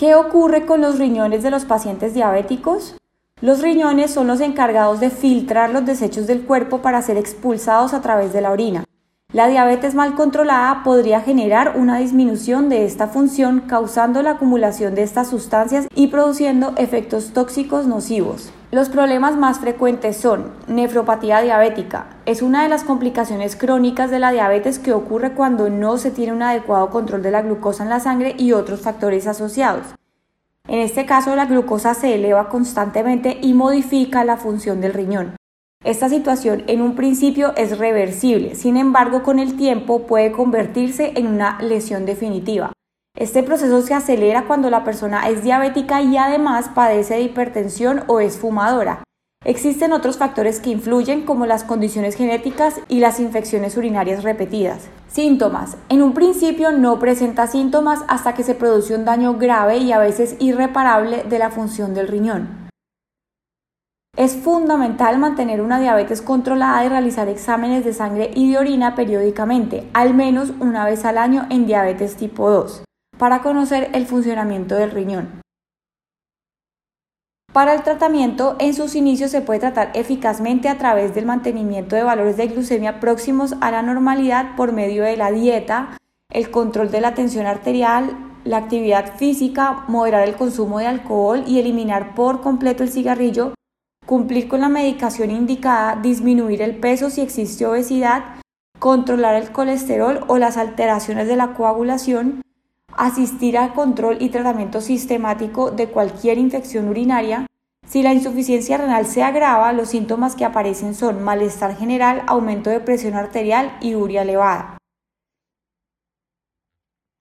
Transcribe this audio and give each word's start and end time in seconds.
¿Qué 0.00 0.14
ocurre 0.14 0.64
con 0.64 0.80
los 0.80 0.98
riñones 0.98 1.42
de 1.42 1.50
los 1.50 1.66
pacientes 1.66 2.14
diabéticos? 2.14 2.96
Los 3.42 3.60
riñones 3.60 4.10
son 4.10 4.28
los 4.28 4.40
encargados 4.40 4.98
de 4.98 5.10
filtrar 5.10 5.68
los 5.68 5.84
desechos 5.84 6.26
del 6.26 6.46
cuerpo 6.46 6.78
para 6.80 7.02
ser 7.02 7.18
expulsados 7.18 7.92
a 7.92 8.00
través 8.00 8.32
de 8.32 8.40
la 8.40 8.50
orina. 8.50 8.84
La 9.32 9.46
diabetes 9.46 9.94
mal 9.94 10.16
controlada 10.16 10.82
podría 10.82 11.20
generar 11.20 11.74
una 11.76 11.98
disminución 11.98 12.68
de 12.68 12.84
esta 12.84 13.06
función 13.06 13.60
causando 13.60 14.22
la 14.22 14.32
acumulación 14.32 14.96
de 14.96 15.04
estas 15.04 15.28
sustancias 15.28 15.86
y 15.94 16.08
produciendo 16.08 16.72
efectos 16.76 17.32
tóxicos 17.32 17.86
nocivos. 17.86 18.52
Los 18.72 18.88
problemas 18.88 19.36
más 19.36 19.60
frecuentes 19.60 20.16
son 20.16 20.50
nefropatía 20.66 21.42
diabética. 21.42 22.06
Es 22.26 22.42
una 22.42 22.64
de 22.64 22.70
las 22.70 22.82
complicaciones 22.82 23.54
crónicas 23.54 24.10
de 24.10 24.18
la 24.18 24.32
diabetes 24.32 24.80
que 24.80 24.92
ocurre 24.92 25.32
cuando 25.32 25.70
no 25.70 25.96
se 25.96 26.10
tiene 26.10 26.32
un 26.32 26.42
adecuado 26.42 26.90
control 26.90 27.22
de 27.22 27.30
la 27.30 27.42
glucosa 27.42 27.84
en 27.84 27.90
la 27.90 28.00
sangre 28.00 28.34
y 28.36 28.50
otros 28.50 28.80
factores 28.80 29.28
asociados. 29.28 29.94
En 30.66 30.80
este 30.80 31.06
caso, 31.06 31.36
la 31.36 31.46
glucosa 31.46 31.94
se 31.94 32.16
eleva 32.16 32.48
constantemente 32.48 33.38
y 33.40 33.54
modifica 33.54 34.24
la 34.24 34.36
función 34.36 34.80
del 34.80 34.92
riñón. 34.92 35.39
Esta 35.82 36.10
situación 36.10 36.64
en 36.66 36.82
un 36.82 36.94
principio 36.94 37.54
es 37.56 37.78
reversible, 37.78 38.54
sin 38.54 38.76
embargo 38.76 39.22
con 39.22 39.38
el 39.38 39.56
tiempo 39.56 40.06
puede 40.06 40.30
convertirse 40.30 41.14
en 41.16 41.26
una 41.26 41.58
lesión 41.62 42.04
definitiva. 42.04 42.72
Este 43.16 43.42
proceso 43.42 43.80
se 43.80 43.94
acelera 43.94 44.44
cuando 44.46 44.68
la 44.68 44.84
persona 44.84 45.26
es 45.30 45.42
diabética 45.42 46.02
y 46.02 46.18
además 46.18 46.68
padece 46.74 47.14
de 47.14 47.22
hipertensión 47.22 48.04
o 48.08 48.20
es 48.20 48.36
fumadora. 48.36 49.02
Existen 49.42 49.94
otros 49.94 50.18
factores 50.18 50.60
que 50.60 50.68
influyen 50.68 51.24
como 51.24 51.46
las 51.46 51.64
condiciones 51.64 52.14
genéticas 52.14 52.78
y 52.88 53.00
las 53.00 53.18
infecciones 53.18 53.78
urinarias 53.78 54.22
repetidas. 54.22 54.88
Síntomas. 55.08 55.78
En 55.88 56.02
un 56.02 56.12
principio 56.12 56.72
no 56.72 56.98
presenta 56.98 57.46
síntomas 57.46 58.00
hasta 58.06 58.34
que 58.34 58.42
se 58.42 58.54
produce 58.54 58.94
un 58.94 59.06
daño 59.06 59.38
grave 59.38 59.78
y 59.78 59.92
a 59.92 59.98
veces 59.98 60.36
irreparable 60.40 61.24
de 61.24 61.38
la 61.38 61.48
función 61.48 61.94
del 61.94 62.08
riñón. 62.08 62.69
Es 64.20 64.36
fundamental 64.36 65.16
mantener 65.18 65.62
una 65.62 65.80
diabetes 65.80 66.20
controlada 66.20 66.84
y 66.84 66.90
realizar 66.90 67.28
exámenes 67.30 67.86
de 67.86 67.94
sangre 67.94 68.30
y 68.34 68.52
de 68.52 68.58
orina 68.58 68.94
periódicamente, 68.94 69.88
al 69.94 70.12
menos 70.12 70.52
una 70.60 70.84
vez 70.84 71.06
al 71.06 71.16
año 71.16 71.46
en 71.48 71.66
diabetes 71.66 72.16
tipo 72.16 72.50
2, 72.50 72.84
para 73.16 73.40
conocer 73.40 73.88
el 73.94 74.04
funcionamiento 74.04 74.74
del 74.74 74.90
riñón. 74.90 75.40
Para 77.54 77.72
el 77.72 77.82
tratamiento, 77.82 78.56
en 78.58 78.74
sus 78.74 78.94
inicios 78.94 79.30
se 79.30 79.40
puede 79.40 79.60
tratar 79.60 79.90
eficazmente 79.94 80.68
a 80.68 80.76
través 80.76 81.14
del 81.14 81.24
mantenimiento 81.24 81.96
de 81.96 82.02
valores 82.02 82.36
de 82.36 82.48
glucemia 82.48 83.00
próximos 83.00 83.54
a 83.62 83.70
la 83.70 83.80
normalidad 83.80 84.54
por 84.54 84.72
medio 84.72 85.02
de 85.02 85.16
la 85.16 85.32
dieta, 85.32 85.96
el 86.30 86.50
control 86.50 86.90
de 86.90 87.00
la 87.00 87.14
tensión 87.14 87.46
arterial, 87.46 88.10
la 88.44 88.58
actividad 88.58 89.16
física, 89.16 89.84
moderar 89.88 90.28
el 90.28 90.36
consumo 90.36 90.78
de 90.78 90.88
alcohol 90.88 91.42
y 91.46 91.58
eliminar 91.58 92.14
por 92.14 92.42
completo 92.42 92.82
el 92.82 92.90
cigarrillo 92.90 93.54
cumplir 94.10 94.48
con 94.48 94.60
la 94.60 94.68
medicación 94.68 95.30
indicada, 95.30 95.94
disminuir 95.94 96.62
el 96.62 96.74
peso 96.74 97.10
si 97.10 97.20
existe 97.20 97.64
obesidad, 97.64 98.40
controlar 98.80 99.36
el 99.36 99.52
colesterol 99.52 100.24
o 100.26 100.36
las 100.36 100.56
alteraciones 100.56 101.28
de 101.28 101.36
la 101.36 101.54
coagulación, 101.54 102.42
asistir 102.96 103.56
al 103.56 103.72
control 103.72 104.16
y 104.18 104.30
tratamiento 104.30 104.80
sistemático 104.80 105.70
de 105.70 105.90
cualquier 105.90 106.38
infección 106.38 106.88
urinaria. 106.88 107.46
Si 107.86 108.02
la 108.02 108.12
insuficiencia 108.12 108.78
renal 108.78 109.06
se 109.06 109.22
agrava, 109.22 109.72
los 109.72 109.90
síntomas 109.90 110.34
que 110.34 110.44
aparecen 110.44 110.96
son 110.96 111.22
malestar 111.22 111.76
general, 111.76 112.24
aumento 112.26 112.68
de 112.68 112.80
presión 112.80 113.14
arterial 113.14 113.78
y 113.80 113.94
uria 113.94 114.22
elevada. 114.22 114.76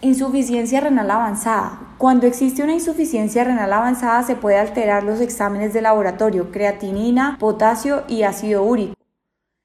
Insuficiencia 0.00 0.80
renal 0.80 1.10
avanzada. 1.10 1.89
Cuando 2.00 2.26
existe 2.26 2.62
una 2.62 2.72
insuficiencia 2.72 3.44
renal 3.44 3.74
avanzada 3.74 4.22
se 4.22 4.34
puede 4.34 4.56
alterar 4.56 5.04
los 5.04 5.20
exámenes 5.20 5.74
de 5.74 5.82
laboratorio, 5.82 6.50
creatinina, 6.50 7.36
potasio 7.38 8.04
y 8.08 8.22
ácido 8.22 8.62
úrico. 8.62 8.94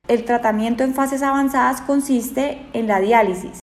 El 0.09 0.25
tratamiento 0.25 0.83
en 0.83 0.93
fases 0.93 1.23
avanzadas 1.23 1.79
consiste 1.79 2.65
en 2.73 2.87
la 2.87 2.99
diálisis, 2.99 3.61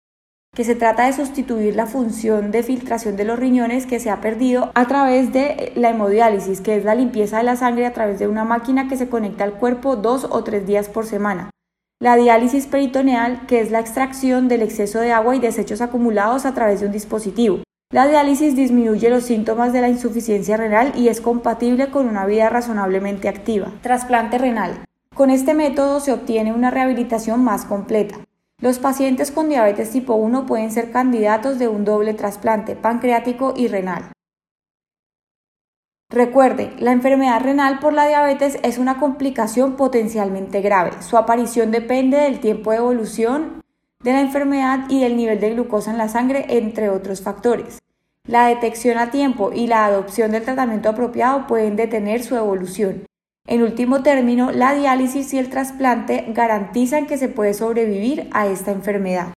que 0.53 0.65
se 0.65 0.75
trata 0.75 1.05
de 1.05 1.13
sustituir 1.13 1.77
la 1.77 1.85
función 1.85 2.51
de 2.51 2.61
filtración 2.61 3.15
de 3.15 3.23
los 3.23 3.39
riñones 3.39 3.85
que 3.85 4.01
se 4.01 4.09
ha 4.09 4.19
perdido 4.19 4.69
a 4.75 4.85
través 4.85 5.31
de 5.31 5.71
la 5.77 5.91
hemodiálisis, 5.91 6.59
que 6.59 6.75
es 6.75 6.83
la 6.83 6.93
limpieza 6.93 7.37
de 7.37 7.43
la 7.43 7.55
sangre 7.55 7.85
a 7.85 7.93
través 7.93 8.19
de 8.19 8.27
una 8.27 8.43
máquina 8.43 8.89
que 8.89 8.97
se 8.97 9.07
conecta 9.07 9.45
al 9.45 9.53
cuerpo 9.53 9.95
dos 9.95 10.27
o 10.29 10.43
tres 10.43 10.67
días 10.67 10.89
por 10.89 11.05
semana. 11.05 11.51
La 12.01 12.17
diálisis 12.17 12.67
peritoneal, 12.67 13.45
que 13.47 13.61
es 13.61 13.71
la 13.71 13.79
extracción 13.79 14.49
del 14.49 14.61
exceso 14.61 14.99
de 14.99 15.13
agua 15.13 15.37
y 15.37 15.39
desechos 15.39 15.79
acumulados 15.79 16.45
a 16.45 16.53
través 16.53 16.81
de 16.81 16.87
un 16.87 16.91
dispositivo. 16.91 17.61
La 17.89 18.05
diálisis 18.05 18.53
disminuye 18.53 19.09
los 19.09 19.23
síntomas 19.23 19.71
de 19.71 19.79
la 19.79 19.87
insuficiencia 19.87 20.57
renal 20.57 20.91
y 20.97 21.07
es 21.07 21.21
compatible 21.21 21.89
con 21.89 22.05
una 22.05 22.25
vida 22.25 22.49
razonablemente 22.49 23.29
activa. 23.29 23.71
Trasplante 23.81 24.37
renal. 24.37 24.83
Con 25.15 25.29
este 25.29 25.53
método 25.53 26.01
se 26.01 26.11
obtiene 26.11 26.51
una 26.51 26.69
rehabilitación 26.69 27.45
más 27.45 27.63
completa. 27.63 28.17
Los 28.59 28.79
pacientes 28.79 29.31
con 29.31 29.47
diabetes 29.47 29.89
tipo 29.91 30.15
1 30.15 30.45
pueden 30.45 30.69
ser 30.69 30.91
candidatos 30.91 31.59
de 31.59 31.69
un 31.69 31.85
doble 31.85 32.13
trasplante 32.13 32.75
pancreático 32.75 33.53
y 33.55 33.69
renal. 33.69 34.11
Recuerde, 36.09 36.73
la 36.79 36.91
enfermedad 36.91 37.39
renal 37.39 37.79
por 37.79 37.93
la 37.93 38.05
diabetes 38.05 38.59
es 38.63 38.79
una 38.79 38.99
complicación 38.99 39.77
potencialmente 39.77 40.59
grave. 40.59 40.91
Su 41.01 41.15
aparición 41.15 41.71
depende 41.71 42.17
del 42.17 42.41
tiempo 42.41 42.71
de 42.71 42.77
evolución 42.77 43.56
de 44.07 44.13
la 44.13 44.21
enfermedad 44.21 44.85
y 44.87 45.01
del 45.01 45.17
nivel 45.17 45.41
de 45.41 45.49
glucosa 45.49 45.91
en 45.91 45.97
la 45.97 46.07
sangre, 46.07 46.45
entre 46.47 46.89
otros 46.89 47.21
factores. 47.21 47.79
La 48.25 48.47
detección 48.47 48.97
a 48.97 49.11
tiempo 49.11 49.51
y 49.53 49.67
la 49.67 49.83
adopción 49.83 50.31
del 50.31 50.45
tratamiento 50.45 50.87
apropiado 50.87 51.45
pueden 51.45 51.75
detener 51.75 52.23
su 52.23 52.37
evolución. 52.37 53.03
En 53.47 53.63
último 53.63 54.03
término, 54.03 54.53
la 54.53 54.73
diálisis 54.75 55.33
y 55.33 55.39
el 55.39 55.49
trasplante 55.49 56.23
garantizan 56.29 57.05
que 57.05 57.17
se 57.17 57.27
puede 57.27 57.53
sobrevivir 57.53 58.29
a 58.31 58.47
esta 58.47 58.71
enfermedad. 58.71 59.25